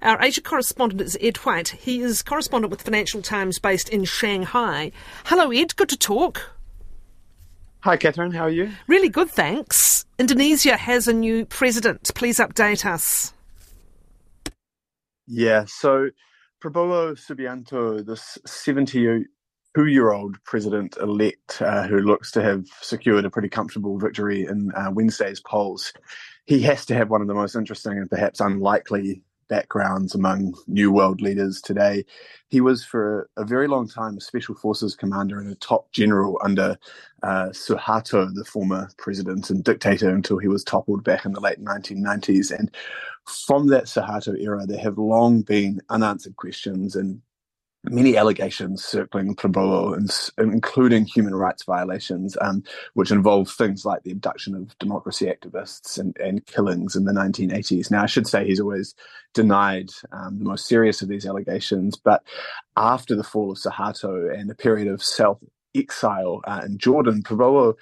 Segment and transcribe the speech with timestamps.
[0.00, 1.70] Our Asia correspondent is Ed White.
[1.70, 4.92] He is correspondent with Financial Times based in Shanghai.
[5.24, 5.74] Hello, Ed.
[5.74, 6.52] Good to talk.
[7.80, 8.30] Hi, Catherine.
[8.30, 8.70] How are you?
[8.86, 10.06] Really good, thanks.
[10.16, 12.14] Indonesia has a new president.
[12.14, 13.32] Please update us.
[15.26, 16.10] Yeah, so
[16.62, 19.24] Prabowo Subianto, this 72
[19.76, 24.70] year old president elect uh, who looks to have secured a pretty comfortable victory in
[24.76, 25.92] uh, Wednesday's polls,
[26.46, 30.92] he has to have one of the most interesting and perhaps unlikely backgrounds among New
[30.92, 32.04] World leaders today.
[32.48, 36.40] He was for a very long time a special forces commander and a top general
[36.44, 36.78] under
[37.22, 41.62] uh, Suharto, the former president and dictator, until he was toppled back in the late
[41.62, 42.56] 1990s.
[42.56, 42.70] And
[43.26, 47.20] from that Suharto era, there have long been unanswered questions and
[47.84, 49.96] many allegations circling Prabowo,
[50.38, 52.62] including human rights violations, um,
[52.94, 57.90] which involve things like the abduction of democracy activists and, and, killings in the 1980s.
[57.90, 58.94] Now, I should say he's always
[59.34, 62.22] denied um, the most serious of these allegations, but
[62.76, 65.38] after the fall of Suharto and a period of self
[65.74, 67.74] exile uh, in Jordan, Prabowo,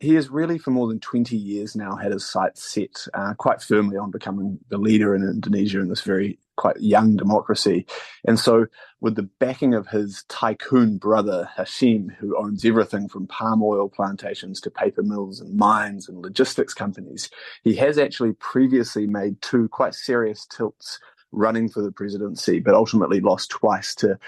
[0.00, 3.60] he has really for more than 20 years now had his sights set uh, quite
[3.60, 7.86] firmly on becoming the leader in Indonesia in this very quite young democracy.
[8.26, 8.66] And so,
[9.00, 14.60] with the backing of his tycoon brother, Hashim, who owns everything from palm oil plantations
[14.60, 17.30] to paper mills and mines and logistics companies,
[17.64, 21.00] he has actually previously made two quite serious tilts
[21.32, 24.18] running for the presidency, but ultimately lost twice to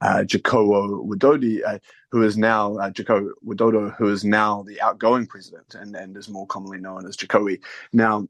[0.00, 1.78] uh, Joko Widodo, uh,
[2.10, 6.28] who is now uh, Joko Widodo, who is now the outgoing president and, and is
[6.28, 7.60] more commonly known as Jokowi.
[7.92, 8.28] Now,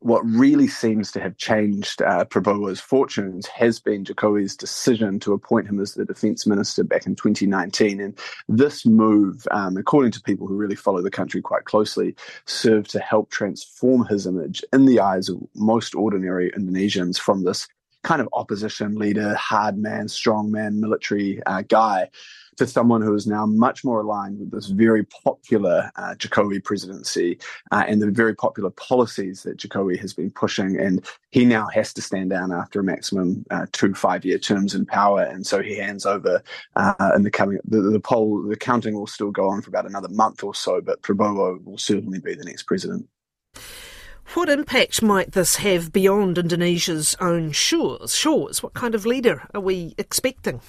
[0.00, 5.68] what really seems to have changed uh, Prabowo's fortunes has been Jokowi's decision to appoint
[5.68, 8.00] him as the defense minister back in 2019.
[8.00, 12.90] And this move, um, according to people who really follow the country quite closely, served
[12.90, 17.66] to help transform his image in the eyes of most ordinary Indonesians from this
[18.06, 22.08] kind of opposition leader, hard man, strong man, military uh, guy,
[22.56, 27.38] to someone who is now much more aligned with this very popular uh, Jokowi presidency
[27.72, 30.78] uh, and the very popular policies that Jokowi has been pushing.
[30.78, 34.86] And he now has to stand down after a maximum uh, two five-year terms in
[34.86, 36.40] power, and so he hands over
[36.76, 37.58] uh, in the coming.
[37.64, 40.80] The, the poll, the counting will still go on for about another month or so,
[40.80, 43.08] but Prabowo will certainly be the next president.
[44.34, 48.14] What impact might this have beyond Indonesia's own shores?
[48.14, 48.62] Shores.
[48.62, 50.60] What kind of leader are we expecting?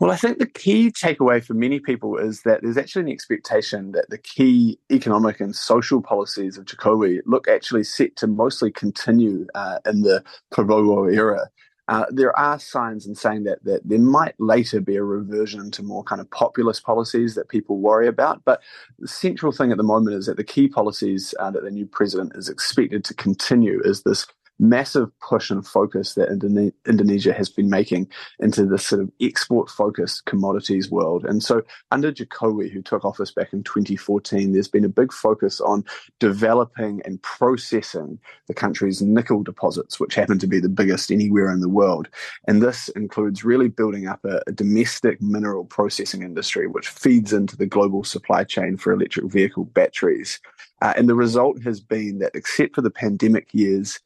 [0.00, 3.90] Well, I think the key takeaway for many people is that there's actually an expectation
[3.92, 9.46] that the key economic and social policies of Jokowi look actually set to mostly continue
[9.56, 11.50] uh, in the Prabowo era.
[11.88, 15.82] Uh, there are signs in saying that that there might later be a reversion to
[15.82, 18.44] more kind of populist policies that people worry about.
[18.44, 18.62] But
[18.98, 21.86] the central thing at the moment is that the key policies uh, that the new
[21.86, 24.26] president is expected to continue is this
[24.58, 28.08] massive push and focus that Indone- Indonesia has been making
[28.40, 31.24] into this sort of export focused commodities world.
[31.24, 35.60] And so under Jokowi, who took office back in 2014, there's been a big focus
[35.60, 35.84] on
[36.18, 41.60] developing and processing the country's nickel deposits, which happen to be the biggest anywhere in
[41.60, 42.08] the world.
[42.46, 47.56] And this includes really building up a, a domestic mineral processing industry, which feeds into
[47.56, 50.40] the global supply chain for electric vehicle batteries.
[50.80, 53.98] Uh, and the result has been that, except for the pandemic years,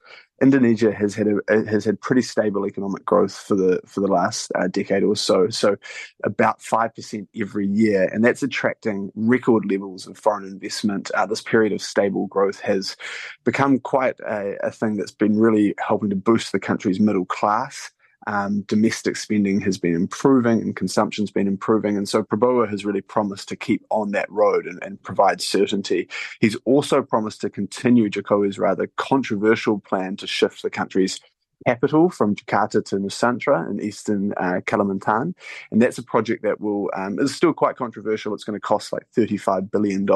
[0.43, 4.51] Indonesia has had a, has had pretty stable economic growth for the for the last
[4.57, 5.49] uh, decade or so.
[5.49, 5.77] So,
[6.25, 11.13] about five percent every year, and that's attracting record levels of foreign investment.
[11.13, 12.97] Uh, this period of stable growth has
[13.45, 17.93] become quite a, a thing that's been really helping to boost the country's middle class
[18.27, 21.97] um, domestic spending has been improving and consumption's been improving.
[21.97, 26.09] And so Prabowo has really promised to keep on that road and, and provide certainty.
[26.41, 31.21] He's also promised to continue Jokowi's rather controversial plan to shift the country's
[31.67, 35.35] capital from Jakarta to Nusantara in eastern uh, Kalimantan.
[35.71, 38.35] And that's a project that will um, is still quite controversial.
[38.35, 40.07] It's going to cost like $35 billion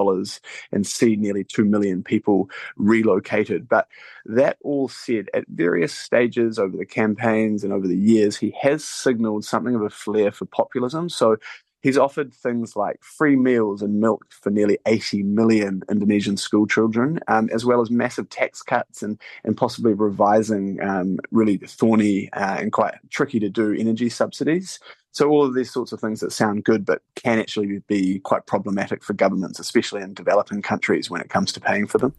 [0.72, 3.68] and see nearly 2 million people relocated.
[3.68, 3.88] But
[4.24, 8.84] that all said, at various stages over the campaigns and over the years, he has
[8.84, 11.08] signaled something of a flair for populism.
[11.08, 11.36] So
[11.82, 17.20] He's offered things like free meals and milk for nearly 80 million Indonesian school children,
[17.28, 22.56] um, as well as massive tax cuts and, and possibly revising um, really thorny uh,
[22.58, 24.80] and quite tricky to do energy subsidies.
[25.12, 28.46] So, all of these sorts of things that sound good but can actually be quite
[28.46, 32.14] problematic for governments, especially in developing countries when it comes to paying for them.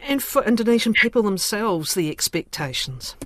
[0.00, 3.16] And for Indonesian people themselves, the expectations.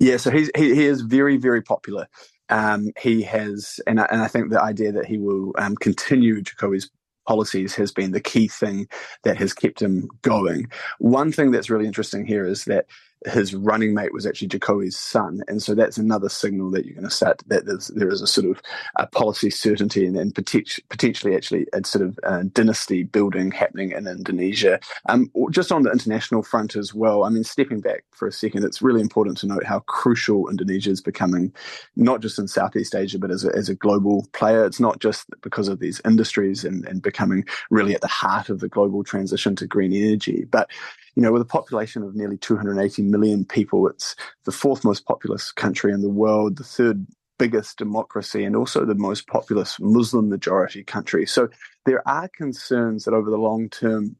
[0.00, 2.08] Yeah, so he's, he, he is very, very popular.
[2.50, 6.42] Um, he has, and I, and I, think the idea that he will um, continue
[6.42, 6.90] Jokowi's
[7.26, 8.88] policies has been the key thing
[9.22, 10.70] that has kept him going.
[10.98, 12.86] One thing that's really interesting here is that
[13.26, 17.08] his running mate was actually Jokowi's son, and so that's another signal that you're going
[17.08, 18.62] to start that there's, there is a sort of
[18.96, 24.06] a policy certainty and, and potentially actually a sort of uh, dynasty building happening in
[24.06, 24.80] Indonesia.
[25.08, 27.24] Um, just on the international front as well.
[27.24, 30.90] I mean, stepping back for a second, it's really important to note how crucial Indonesia
[30.90, 31.52] is becoming,
[31.96, 34.64] not just in Southeast Asia but as a, as a global player.
[34.64, 38.60] It's not just because of these industries and, and becoming really at the heart of
[38.60, 40.70] the global transition to green energy, but
[41.14, 44.14] you know, with a population of nearly 280 million people, it's
[44.44, 47.06] the fourth most populous country in the world, the third
[47.38, 51.26] biggest democracy, and also the most populous Muslim majority country.
[51.26, 51.48] So
[51.86, 54.16] there are concerns that over the long term,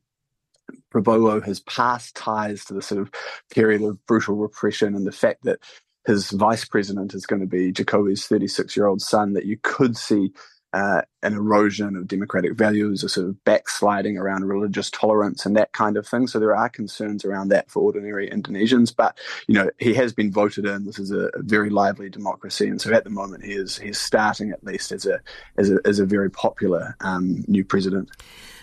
[0.93, 3.11] Prabowo has past ties to the sort of
[3.51, 5.61] period of brutal repression and the fact that
[6.07, 9.97] his vice president is going to be Jokowi's 36 year old son, that you could
[9.97, 10.33] see
[10.73, 15.73] uh, an erosion of democratic values, a sort of backsliding around religious tolerance and that
[15.73, 16.27] kind of thing.
[16.27, 18.95] So there are concerns around that for ordinary Indonesians.
[18.95, 20.87] But you know, he has been voted in.
[20.87, 23.99] This is a, a very lively democracy, and so at the moment he is he's
[23.99, 25.21] starting at least as a
[25.57, 28.11] as a as a very popular um, new president.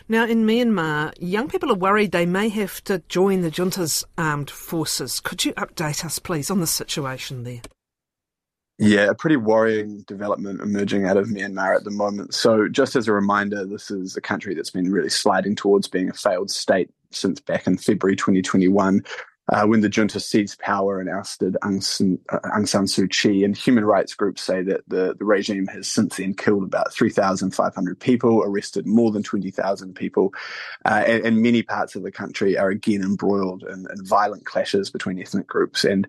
[0.09, 4.49] Now, in Myanmar, young people are worried they may have to join the junta's armed
[4.49, 5.19] forces.
[5.19, 7.61] Could you update us, please, on the situation there?
[8.79, 12.35] Yeah, a pretty worrying development emerging out of Myanmar at the moment.
[12.35, 16.09] So, just as a reminder, this is a country that's been really sliding towards being
[16.09, 19.03] a failed state since back in February 2021
[19.49, 23.43] uh, when the junta seized power and ousted Aung San, uh, Aung San Suu Kyi.
[23.43, 27.99] And human rights groups say that the, the regime has since then killed about 3,500
[27.99, 30.33] people, arrested more than 20,000 people,
[30.85, 34.89] uh, and, and, many parts of the country are again embroiled in, in violent clashes
[34.89, 36.07] between ethnic groups and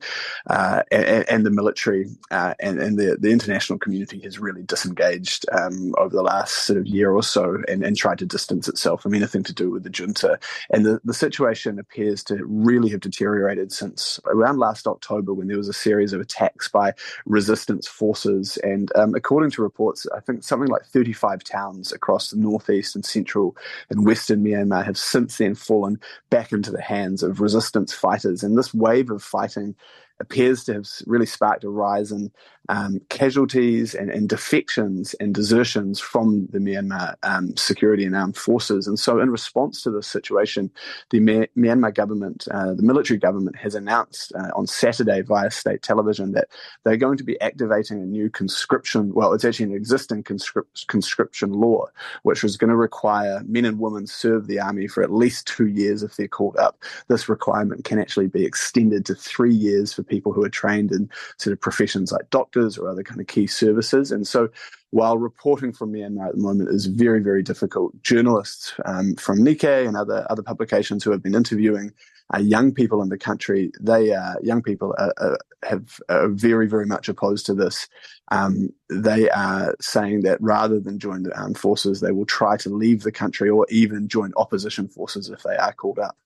[0.48, 2.08] uh, and, and, the military.
[2.30, 6.78] Uh, and, and the, the international community has really disengaged um, over the last sort
[6.78, 9.84] of year or so and, and tried to distance itself from anything to do with
[9.84, 10.38] the junta.
[10.70, 15.48] And the, the situation appears to really have deteriorated deteriorated since around last October when
[15.48, 16.92] there was a series of attacks by
[17.26, 18.56] resistance forces.
[18.62, 23.04] And um, according to reports, I think something like 35 towns across the northeast and
[23.04, 23.56] central
[23.90, 28.42] and western Myanmar have since then fallen back into the hands of resistance fighters.
[28.42, 29.74] And this wave of fighting
[30.20, 32.30] appears to have really sparked a rise in
[32.68, 38.86] um, casualties and, and, defections and desertions from the Myanmar um, security and armed forces.
[38.86, 40.70] And so, in response to this situation,
[41.10, 46.32] the Myanmar government, uh, the military government, has announced uh, on Saturday via state television
[46.32, 46.48] that
[46.84, 49.14] they're going to be activating a new conscription.
[49.14, 51.86] Well, it's actually an existing conscript, conscription law,
[52.24, 55.68] which is going to require men and women serve the army for at least two
[55.68, 56.82] years if they're called up.
[57.08, 61.08] This requirement can actually be extended to three years for people who are trained in
[61.36, 64.10] sort of professions like doctors or other kind of key services.
[64.12, 64.48] And so
[64.90, 69.86] while reporting from Myanmar at the moment is very, very difficult, journalists um, from Nikkei
[69.86, 71.92] and other, other publications who have been interviewing
[72.34, 76.68] uh, young people in the country, they uh, young people are, are, have are very
[76.68, 77.88] very much opposed to this.
[78.30, 82.68] Um, they are saying that rather than join the armed forces, they will try to
[82.68, 86.16] leave the country or even join opposition forces if they are called up.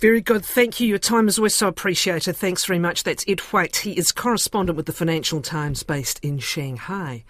[0.00, 0.46] Very good.
[0.46, 0.88] Thank you.
[0.88, 2.34] Your time is always so appreciated.
[2.34, 3.02] Thanks very much.
[3.02, 3.76] That's Ed White.
[3.76, 7.22] He is correspondent with the Financial Times based in Shanghai.